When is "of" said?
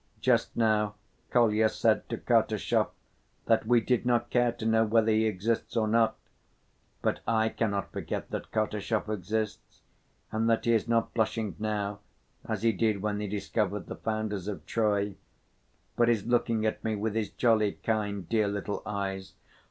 14.47-14.65